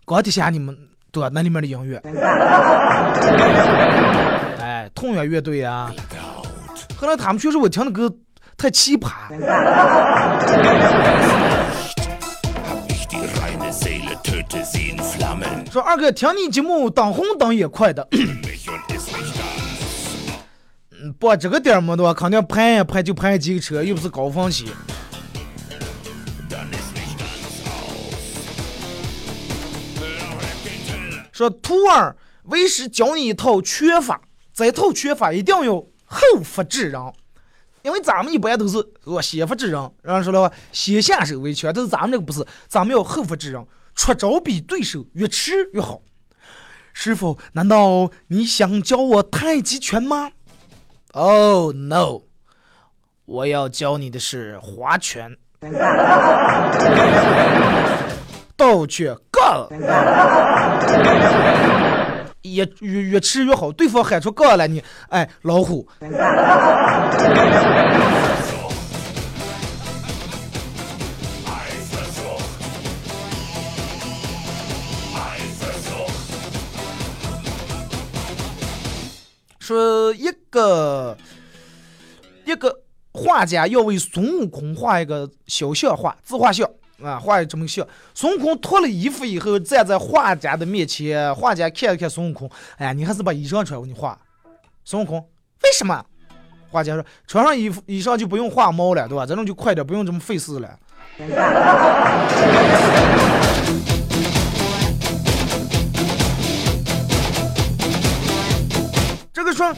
[0.05, 0.75] 钢铁侠你们
[1.11, 1.29] 对吧？
[1.33, 1.97] 那里面的音乐，
[4.59, 5.91] 哎，同源乐队啊。
[6.95, 8.11] 后来他们确实我听的歌
[8.57, 9.09] 太奇葩。
[15.71, 18.07] 说二哥听你节目当红当也快的。
[20.99, 24.65] 嗯，不，这个点儿没多，肯定排也排就排几个车，又不是高峰期。
[31.37, 34.19] 说徒儿为师教你一套拳法，
[34.55, 36.99] 这套拳法一定要后发制人，
[37.83, 43.63] 因为咱们一般都是说先发制人，然后说的话先下手为强，但是咱们这个不是，咱们要后发制人，
[43.93, 46.01] 出招比对手越迟越好。
[46.91, 50.31] 师傅，难道你想教我太极拳吗
[51.11, 52.21] ？Oh no，
[53.25, 55.37] 我要教你的是划拳。
[58.57, 59.69] 倒去杠，
[62.41, 63.71] 越越越吃越好。
[63.71, 65.87] 对方喊出杠来，你哎老虎。
[79.59, 81.15] 说一个
[82.45, 82.73] 一个
[83.13, 86.67] 画家要为孙悟空画一个肖像画，自画像。
[87.01, 87.87] 啊，画的这么像。
[88.13, 94.19] 孙悟空脱了衣服以后，站在画家的面前，画家看了看孙悟空，哎呀，你还是把衣裳穿，我给你画。
[94.83, 95.19] 孙悟空，
[95.63, 96.03] 为什么？
[96.69, 99.25] 画家说，穿上衣服衣裳就不用画猫了，对吧？
[99.25, 100.77] 这种就快点，不用这么费事了。
[109.33, 109.73] 这个说，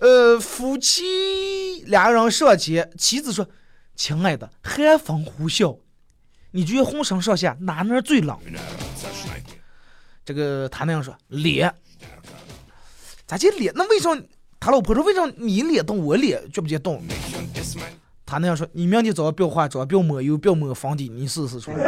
[0.00, 3.48] 呃，夫妻两个人上街，妻子说
[3.96, 5.78] ：“亲爱的，寒风呼啸。”
[6.56, 8.34] 你觉得浑身上下哪哪最冷？
[10.24, 11.70] 这个他那样说脸，
[13.26, 13.70] 咋就脸？
[13.76, 14.18] 那为什么
[14.58, 17.02] 他老婆说为什么你脸动我脸觉不觉动？
[18.24, 21.74] 他那样说，你明天早上不要化妆，不要抹油，不要抹粉底，你试试说。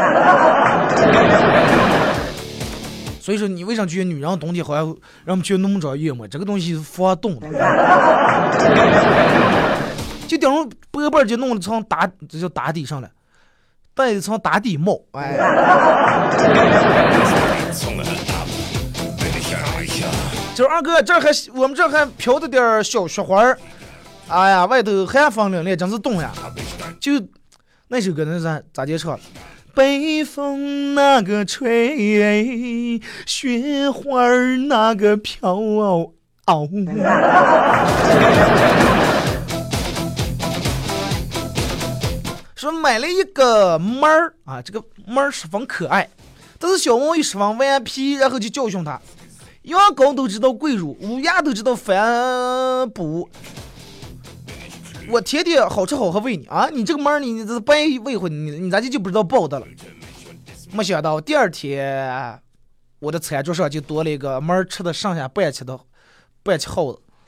[3.22, 4.84] 所以说你为啥觉得女人冬天好像
[5.24, 6.28] 让我们去弄着月末？
[6.28, 7.48] 这个东西是防冻的，
[10.28, 13.10] 就顶上薄薄就弄成打，这叫打底上了。
[13.99, 15.36] 戴一层打底帽，哎，
[20.55, 23.59] 就是二哥，这还我们这还飘着点小雪花儿，
[24.28, 26.30] 哎呀，外头寒风凛冽，真是冻呀！
[27.01, 27.11] 就
[27.88, 29.18] 那首歌那是咋接唱？
[29.74, 36.12] 北风那个吹，雪花儿那个飘哦。
[42.70, 46.06] 说买了一个猫儿啊，这个猫儿十分可爱，
[46.58, 49.00] 但是小猫又十分顽皮，然后就教训它。
[49.62, 51.96] 羊羔都知道跪乳，乌鸦都知道反
[52.90, 53.28] 哺。
[55.08, 59.66] 我天天好吃好喝喂你啊，你这个猫儿你这是白喂回你，你咋就就不知道报答了？
[60.72, 62.38] 没想到第二天，
[62.98, 65.78] 我的餐桌上就多了一个猫儿吃的剩下半切的
[66.42, 67.00] 半切耗子。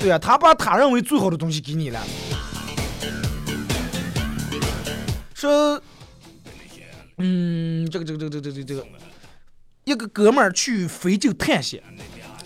[0.00, 2.00] 对啊，他把他认为最好的东西给你了。
[5.42, 5.82] 说，
[7.18, 8.86] 嗯，这个这个这个这个这个这个，
[9.82, 11.82] 一个哥们儿去非洲探险，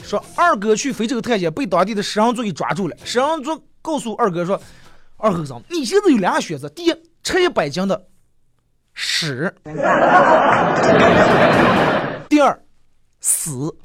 [0.03, 2.97] 说二哥去非洲探险被当地的食人族给抓住了。
[3.05, 4.59] 食人族告诉二哥说
[5.19, 8.07] ：“二后生，你现在有两个选择，第一，吃一百斤的
[8.95, 9.53] 屎；
[12.31, 12.59] 第二，
[13.21, 13.77] 死。”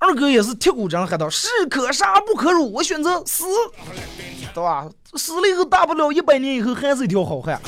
[0.00, 3.44] 二哥也是铁骨铮喊道：“士可杀不可辱，我选择死，
[4.52, 4.90] 对吧？
[5.14, 7.60] 死了以后，大不了一百年以后还是一条好汉。”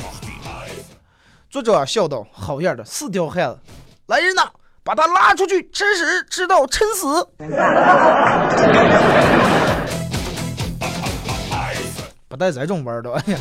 [1.55, 3.57] 作者笑道：“好样的，四条汉子！
[4.07, 4.41] 来人呐，
[4.83, 7.07] 把他拉出去吃屎，吃到撑死！”
[12.27, 13.39] 不带这种玩的，哎呀！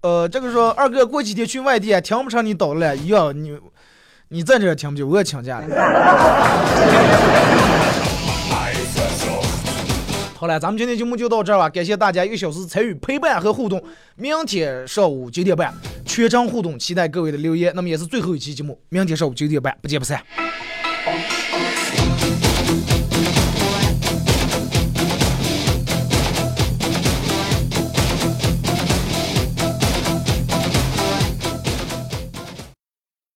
[0.00, 3.60] 呃，这个说二哥过几天去外地，听不成你叨了，要你。
[4.30, 5.66] 你在这听不就我也请假了。
[10.38, 13.82] 好了，咱们今天节目就到这儿吧，感谢大家一个小时参与陪伴和互动。
[14.14, 15.74] 明天上午九点半
[16.06, 17.72] 全程互动，期待各位的留言。
[17.74, 20.22] 那么也是最后一期节目，明天上午九点半不见不散。